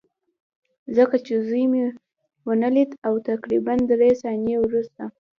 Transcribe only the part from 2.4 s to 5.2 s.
ونه لید او تقریبا درې ثانیې وروسته